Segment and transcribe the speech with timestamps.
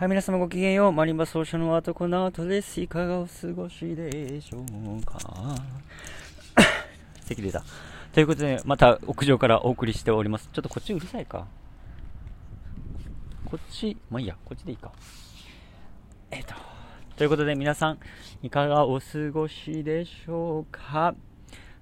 [0.00, 0.92] はい、皆様ごきげんよう。
[0.92, 2.80] マリンバ奏者の後この後です。
[2.80, 4.64] いかがお過ごしでしょ
[4.98, 5.18] うか？
[7.20, 7.62] 席出た。
[8.10, 10.48] ということで、また屋上からお送りしております。
[10.54, 11.46] ちょっとこっちうるさいか。
[13.44, 14.90] こっち、まあいいや、こっちでいいか。
[16.30, 16.54] えっ、と、
[17.16, 17.98] ということで皆さん、
[18.42, 21.14] いかがお過ごしでしょうか？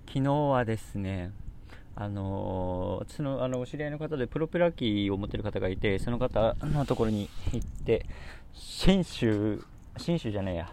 [0.08, 1.30] 昨日はですね、
[2.00, 8.06] あのー、私のあのお知り合いの方でプロペラ機を持ってる方がいて、その方のところに行って、
[8.54, 9.64] 信州、
[9.96, 10.72] 信州じゃねえや、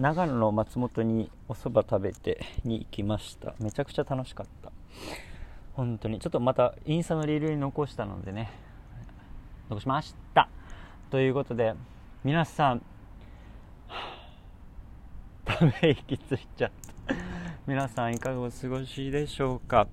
[0.00, 3.54] 長野の松本にお蕎麦食べてに行きました。
[3.60, 4.72] めちゃくちゃ楽しかった。
[5.74, 6.18] 本当に。
[6.18, 8.50] ちょっとまたインスタのリールに残したのでね、
[9.70, 10.48] 残しました。
[11.12, 11.74] ということで、
[12.24, 12.82] 皆さん、
[15.46, 16.70] ため息ついちゃっ
[17.06, 17.14] た。
[17.64, 19.86] 皆さんいかがお過ごしでしょうか？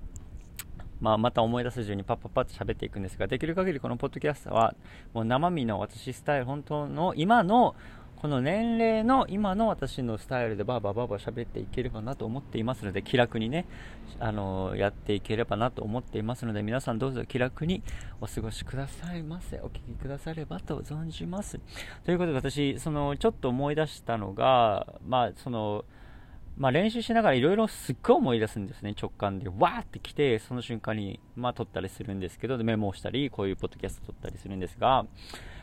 [1.00, 4.74] まあ、また思い出す順にパッパッパッと喋っていくんですが、できる限りこのポッドキャストは、
[5.12, 7.74] もう生身の私スタイル、本当の今の、
[8.16, 13.66] この年齢の今の私のスタイルでバーバーバーバー喋っていければなと思っていますので、気楽にね、
[14.18, 17.82] あのやっていければなと思っていますので、皆さんどうぞ気楽に
[18.22, 19.60] お過ごしくださいませ。
[19.60, 21.60] お聞きくださればと存じます。
[22.04, 25.84] ということで私、その、ちょっと思い出したのが、まあ、その、
[26.56, 29.48] まあ、練習しながらいろいろすっごい思い出すんですね、直感で。
[29.48, 35.04] わーって来て、その瞬間に、まあ、撮ったりするんですけど、メモをしたり、こういうポッドキャスト撮ったりするんですが、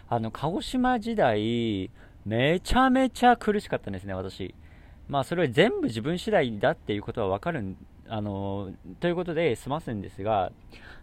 [0.08, 1.90] あの、鹿児島時代、
[2.26, 4.54] めちゃめちゃ苦しかったんですね、私。
[5.08, 7.76] まあ、それは全部自分次第だっていうことはわかる
[8.08, 10.52] あの、ということで済ますんですが、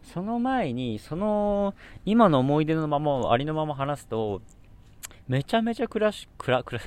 [0.03, 1.75] その前に、その、
[2.05, 4.43] 今の思い出のまま、ありのまま話すと、
[5.29, 6.79] めちゃめちゃ苦し、苦、苦、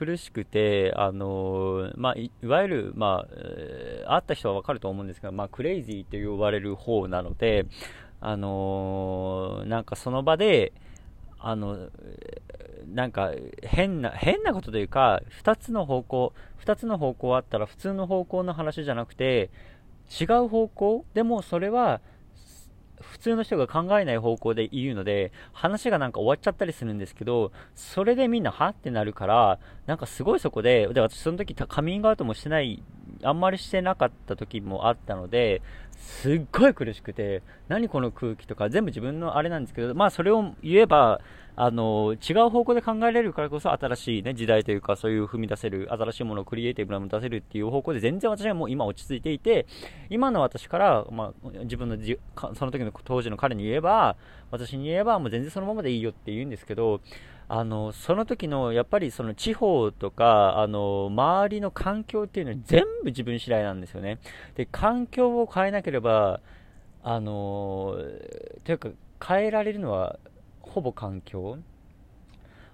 [0.00, 7.66] 苦しくて、あのまあ、いわゆる、まあ、えー、会った人はわかると思うんですが、まあ、クレイジーと呼ばれる方なので、
[8.22, 10.72] あのなんかその場で、
[11.38, 11.90] あの、
[12.86, 16.32] なんか変な、変なことというか、2つの方向、
[16.64, 19.50] 2つの方向あったら普通の方向の話じゃなくて、
[20.18, 21.04] 違う方向？
[21.12, 22.00] でもそれは
[23.20, 32.82] 通の人が考えない方向で言うので、話がなんか終わっちゃったりするんですけど、それでみんなはってなるから、なんかすごいそこで、で、私その時カミングアウトもしてない、
[33.22, 35.62] あんまりしてなかった時もあったので、
[36.00, 41.20] すっごい苦しくて、何この空気とか全部自分のあれなんですけど、まあそれを言えば、
[41.56, 49.66] あの、違う方向で考えられるからこそ新しいね、時代というかそういう踏み出せる、新しいものをクリエイティブなもの出せるっていう方向で全然私はもう今落ち着いていて、
[50.08, 54.16] 今の私から、まあ自分のじその時の当時の彼に言えば、
[54.50, 57.02] 私に言えばもう全然そのままでいいよって言うんですけど、
[57.52, 64.20] あの、その時の、やっぱりその地方とか、あの、周りの環境っていうのは全部自分次第なんですよね。
[64.54, 66.40] で、環境を変えなければ、
[67.02, 67.96] あの、
[68.62, 68.90] というか、
[69.26, 70.20] 変えられるのは、
[70.60, 71.58] ほぼ環境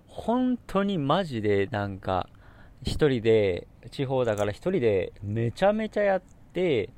[0.09, 2.29] 本当にマジでなんか、
[2.83, 6.23] 一人で、地方だから一人でめちゃめちゃやっ
[6.53, 6.91] て、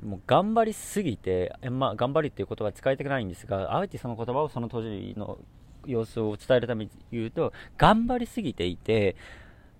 [0.00, 5.38] もう頑張りすぎて、まあ、頑張りっていう言葉使いたくないんですが、あえてその言葉をその当時の
[5.86, 9.16] 様子を伝えるために言うと、頑張りすぎていて、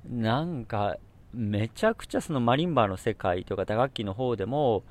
[0.09, 0.97] なんか、
[1.32, 4.84] めちゃくちゃそのマリンバーの世界とか打楽器の方でも、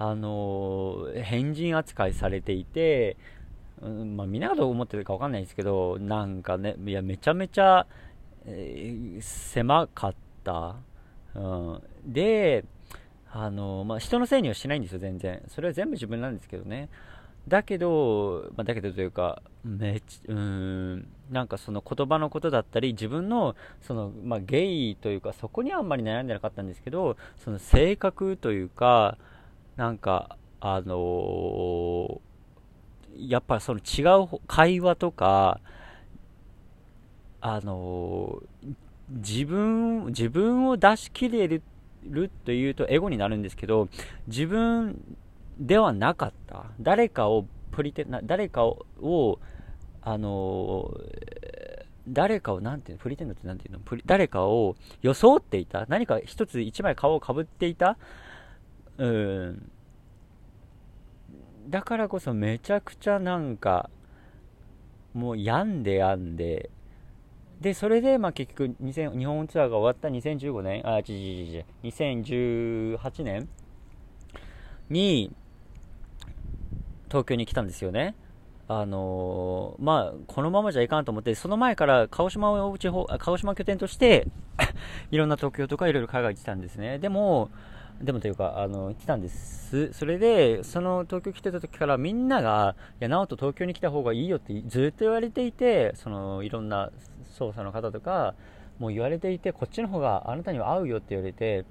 [0.00, 3.16] あの変人扱いされていて、
[3.82, 7.86] うんまあ、みんながどう思ってるかわかんないですけど、なんかね、いや、めちゃめちゃ、
[8.46, 10.14] えー、狭かっ
[10.44, 10.76] た。
[11.34, 12.64] うん、で、
[13.30, 15.42] あのまあ、人のせいにはしないんですよ、全然。
[15.48, 16.88] それは全部自分なんですけどね。
[17.48, 29.18] だけど、まあ、だけどというか、めち、うん、なんかその言葉のことだったり、自分の、その、まあ、ゲイというか、そこにはあんまり悩んでなかったんですけど、その性格というか、
[29.76, 32.20] なんか、あのー、
[33.16, 35.60] やっぱその違う会話とか、
[37.40, 38.74] あのー、
[39.10, 41.62] 自分、自分を出し切れる
[42.44, 43.88] というとエゴになるんですけど、
[44.26, 45.00] 自分
[45.58, 46.66] ではなかった？
[46.80, 49.38] 誰かをプリテな、誰かを、
[50.02, 50.90] あの
[52.08, 53.80] 誰かを、なんていうの、プリテンドってなんていうの？
[53.80, 55.84] プリ誰かを装っていた？
[55.88, 57.98] 何か一つ一枚顔をかぶっていた？
[58.96, 59.70] うん。
[61.68, 63.90] だからこそめちゃくちゃなんか、
[65.12, 66.70] もう病んで病んで、
[67.60, 73.48] で、それで、まあ結局2000、日本ツアーが終わった2015年、あ、違う違う違う、2018年
[74.88, 75.34] に、
[77.08, 78.14] 東京に来たんですよね。
[78.70, 84.26] あのー、まあ、このままじゃいかんと思って、その前から鹿児島を地方、鹿児島拠点として
[85.10, 86.98] いろんな東京とかいろいろ海外行ってたんですね。
[86.98, 87.48] でも、
[88.02, 89.92] でもというか、あの、来たんです。
[89.92, 96.90] それで、その東京来てた時からみんなが、いや、直人東京に来た方がいいよってずっと言われていて、その、いろんな
[97.38, 98.34] 捜査の方とか、
[98.78, 101.64] もう言われていて、こっちの方があなたには合うよって言われて、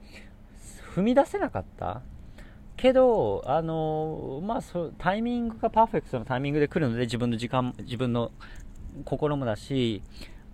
[0.95, 2.01] 踏み出せなかった。
[2.77, 8.31] けど、あの、まあそ、タイミングがパーフェクトのタイミングで来るので、自分の時間、自分の
[9.03, 10.01] 心もだし、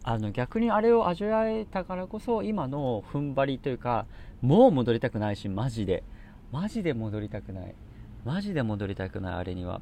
[0.06, 4.06] あの逆にあれを味わえたからこそ今の踏ん張りというか
[4.42, 6.04] もう戻りたくないしマジで。
[6.52, 7.74] マジで戻りたくない。
[8.26, 9.82] マジで戻りたくないあれには。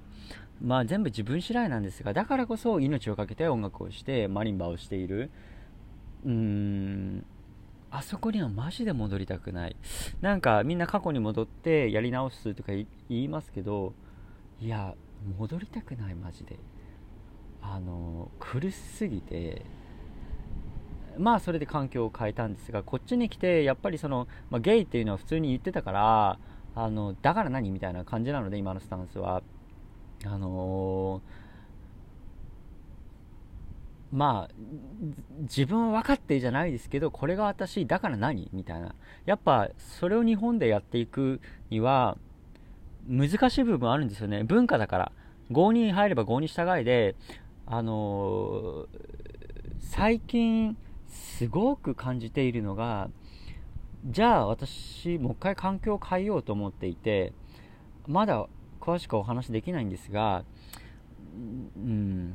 [0.64, 5.32] まあ全部自分次第なんですがだからこそ命を懸けて音楽をしてマリンバをしている。
[6.24, 7.26] うーん。
[7.92, 9.76] あそこにはマジで戻りたくない。
[10.22, 13.94] なんかみんな過去に戻ってやり直すとか言いますけど
[14.62, 14.96] いや
[15.38, 16.58] 戻りたくないマジで。
[17.62, 19.66] あの苦しすぎて。
[21.18, 26.40] まあそれで環境を変えたんですがこっちに来てやっぱりその、まあ、ゲイっていうのは普通に言ってたから
[26.74, 29.44] あのだから何みたいな感じなので今のスタンスは。
[30.24, 31.22] あのー、
[34.12, 34.54] まあ
[35.42, 38.96] 自分は分かってじゃないですけどこれが私だから何みたいな。
[39.26, 42.18] やっぱそれを日本でやっていくには
[43.08, 44.44] 難しい部分あるんですよね。
[44.44, 45.12] 文化だから。
[45.52, 47.16] 5に入れば5に従いで
[47.66, 48.88] あのー、
[49.80, 50.78] 最近
[51.08, 53.10] すごく感じているのが
[54.06, 57.34] じゃあ私もう一回環境を変えようと思っていて
[58.08, 58.48] まだ
[58.80, 60.44] 詳しくお話できないんですが
[61.78, 62.34] うん。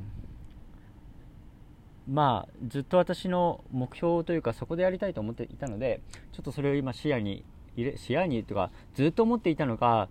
[2.08, 6.00] まあずっと私の目標というかそこでやりたいと思っていたので
[6.32, 7.44] ちょっとそれを今視野に
[7.76, 10.08] 入れ視野にというかずっと思っていたのが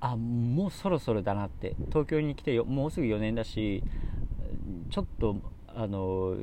[0.00, 3.82] あもうそろそろだなって東京に来てもうすぐ4年だし
[4.90, 5.36] ちょっと
[5.68, 6.36] あの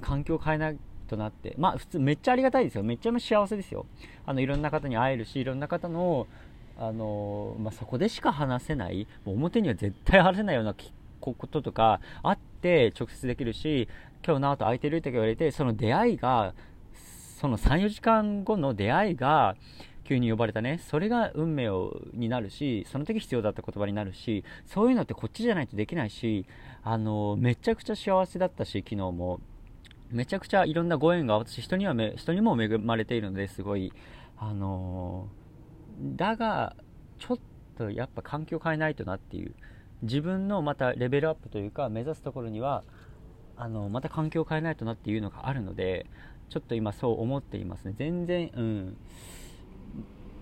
[0.00, 0.78] 環境を変えない
[1.08, 2.84] となってまあ普通めっちゃありがたいですよ。
[2.84, 3.84] めっちゃ幸せですよ。
[4.24, 6.28] あのいろんな方に会えるしいろんな方の
[6.78, 10.74] あの、まあ、そこでしか話せない表には絶対話せないような
[11.20, 13.88] こととかあって直接できるし
[14.24, 16.54] 今日の後空いてるって言われてその出会いが
[17.40, 19.56] その34時間後の出会いが
[20.04, 20.80] 急に呼ばれたね。
[20.88, 26.46] それが運命をになるしその時必要だった言葉になるしそういうのってこっちじゃないとできないし
[26.82, 29.40] あのめちゃくちゃ幸せだったし昨日も。
[30.10, 33.92] めちゃくちゃいろんなご縁が私人には人にも恵まれているのですごい。
[34.36, 35.28] あの
[36.00, 36.74] だが
[37.18, 37.38] ちょっ
[37.78, 39.54] とやっぱ環境変えないとなっていう。
[40.02, 42.82] 自分のまたレベルアップというか目指すところには
[43.56, 46.06] あのまた環境を変えないとなっていうのがあるので
[46.48, 47.94] ちょっと今そう思っていますね。
[47.96, 48.96] 全然うん。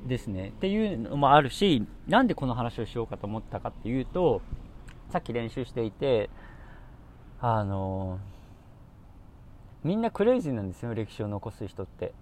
[0.06, 0.50] ですね。
[0.50, 4.40] っていうのもあるしなんでこの話をしようかと思ったかっていうと
[5.10, 6.30] さっき練習していて
[7.40, 8.20] あの
[9.82, 12.12] みんなクレイジーなんですよ歴史を残す人って。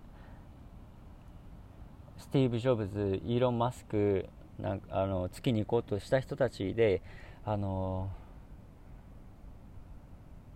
[2.19, 4.29] スティーブ・ジョブズイーロン・マスク
[4.59, 7.03] なんかあの月に行こうとした人たちで
[7.49, 8.11] あの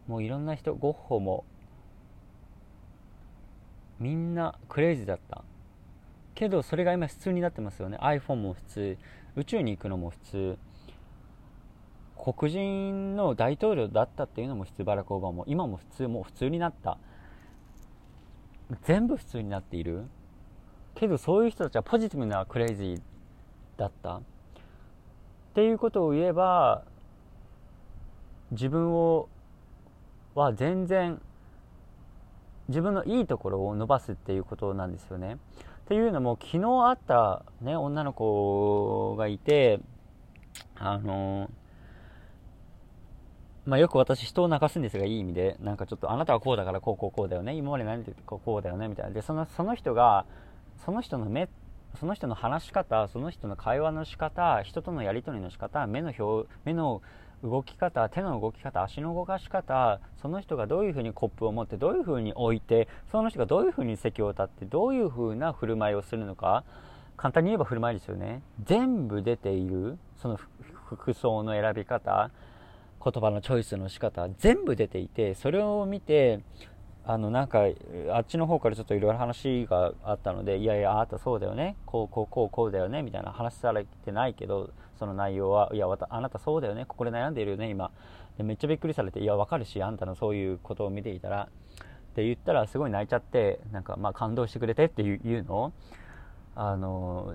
[0.08, 1.44] もういろんな人ゴッホも
[4.00, 5.44] みんなクレイジーだった。
[6.34, 7.98] けどそれが今普通になってますよね。
[8.00, 8.98] iPhone も普通。
[9.36, 10.58] 宇宙に行くのも普通。
[12.16, 14.84] 黒人の大統領だったっていうのも普通。
[14.84, 15.44] バラク・オバマも。
[15.46, 16.98] 今も普通もう普通になった。
[18.82, 20.06] 全部普通になっている。
[20.94, 23.00] けどそういう人たちはポジティブなクレイジー
[23.76, 24.22] だった。
[25.50, 26.84] っていうことを言えば
[28.52, 29.28] 自分を
[30.34, 31.20] は全然
[32.68, 35.34] 自分のいいところを伸ばすっていうことなんですよね。
[35.34, 35.38] っ
[35.88, 39.80] ていうのも昨日会った、ね、女の子がいて
[40.76, 41.50] あの
[43.66, 45.56] まあ、よく私人を泣かすんですがいい意味で。
[45.60, 47.54] なんかちょっとあなたはこうだからこうこうこうだよね。
[47.54, 48.88] 今まで何てこうこうだよね。
[48.88, 49.10] みたいな。
[49.12, 50.24] でそのその人が
[50.84, 51.48] その人の目
[51.98, 57.02] その人の話し方その人の会話の仕方人とのやり取りの仕方目の表目の
[57.42, 66.64] 動き方手の動き方足の動かし方その人がどういうふうにコップを持ってどういうふうに置いてその人がどういうふうに席を立ってどういうふうな振る舞いをするのか
[67.16, 68.42] 簡単に言えば振る舞いですよね。
[68.64, 70.38] 全部出ているその
[70.86, 72.30] 服装の選び方
[73.02, 76.40] 言葉のチョイスの仕方全部出ていてそれを見て
[77.04, 77.60] あのなんか
[78.12, 81.76] あっちの方からちょっといろいろ話があったのでいやいやあなたそうだよね。
[81.86, 83.02] こうこうこうこうだよね。
[83.02, 86.84] みたいな話されてないけどその内容はいやあなたそうだよね。
[86.86, 87.90] ここで悩んでいるよね今。
[88.36, 91.48] でめっちゃびっくりされていやわかるしあんたのそういうことを見ていたら。
[92.10, 95.54] って言ったらすごい泣いちゃってなんかまあ感動してくれてっていうの？
[95.54, 95.72] を
[96.56, 97.34] あの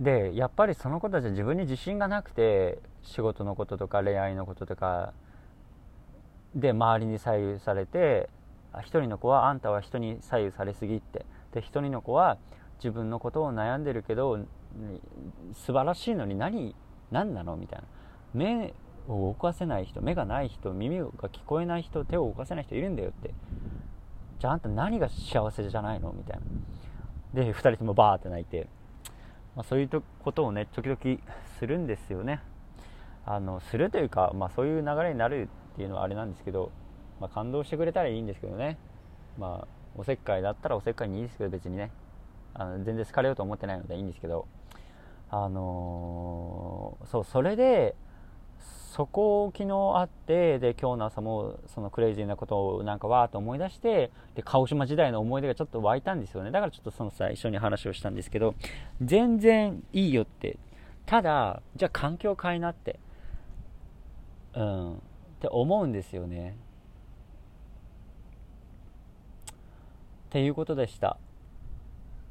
[0.00, 5.14] でやっぱりその子たちは自分に自信がなくて仕事のこととか恋愛のこととか
[6.56, 8.28] で周りに左右されて
[8.80, 11.24] 一人の子はあんたは人に左右されすぎって。
[11.52, 12.38] で1人の子は
[12.78, 14.38] 自分のことを悩んでるけど
[15.54, 16.74] 素晴らしいのに何
[17.10, 17.84] 何なのみたいな。
[18.34, 18.74] 目
[19.08, 23.32] を動かせない人目がない人耳が聞こえない人手を動かせない人いるんだよって。
[24.40, 26.40] じゃああんた何が幸せじゃないのみたい
[27.34, 27.42] な。
[27.44, 28.66] で2人ともバーって泣いて、
[29.54, 30.98] まあ、そういうことをね時々
[31.58, 32.40] するんですよね。
[33.24, 36.72] あのするというか、まあ、そういう流れになるっていうのはあれなんですけど、
[37.20, 38.78] まあ、感動してくれたらいいんですけどね。
[39.38, 41.90] まあおせっかいだったらおせっかいにいいですけど別にね。
[42.54, 44.46] あの全然好かれようと思ってないのでいいんですけど。
[45.28, 47.96] あのー、そうそれで
[48.96, 56.52] そこを昨日あってで今日の朝もそのクレイジーなことをなんかわーっと思い出してで鹿児島時代の思い出がちょっと湧いたんですよね。
[56.52, 58.54] だからちょっとそのさ一緒に話をしたんですけど
[59.02, 60.58] 全然いいよって。
[61.04, 62.98] ただじゃあ環境変えなって。
[64.54, 65.02] うん。
[65.46, 66.56] って思うんですよね。
[70.28, 71.16] っていうことでした。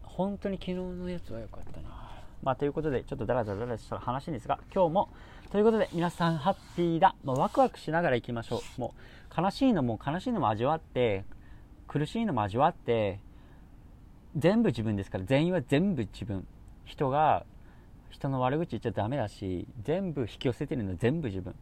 [0.04, 1.90] 本当に昨日のやつは良かったな。
[2.44, 5.10] まあということでちょっとダラダラダラした話ですが今日も
[5.52, 8.82] ということで皆さんハッピーだ、まあ、ワクワクしながら行きましょう。
[8.82, 8.94] も
[9.38, 11.24] う悲しいのも悲しいのも味わって
[11.88, 13.20] 苦しいのも味わって
[14.36, 15.24] 全部自分ですから。
[15.24, 16.46] 全員は全部自分。
[16.84, 17.46] 人が
[18.10, 21.56] 人の悪口言っちゃダメだし全部引き寄せてるのは全部自分。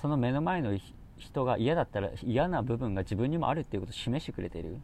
[0.00, 0.78] その目の前の
[1.16, 4.78] 人が嫌だったら嫌な部分が自分にもあるっていうことを示してくれてる、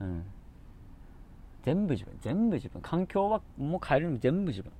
[0.00, 0.24] うん、
[1.62, 2.82] 全部自分全部自分。
[2.82, 4.70] 環境はもう変えるの全部自分。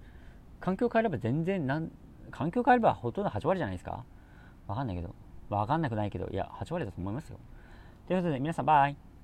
[0.61, 1.91] 環境変えれば全然なん
[2.31, 4.05] 環境変えればほとんど8割じゃないですか。
[4.69, 5.15] 分かんないけど。
[5.49, 6.29] 分かんなくないけど。
[6.29, 7.39] いや8割だと思いますよ。
[8.07, 9.12] ということで皆さんバイ。